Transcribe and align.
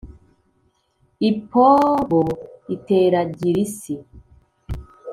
Ipobo 1.29 2.21
itera 2.75 3.19
girisi, 3.37 3.93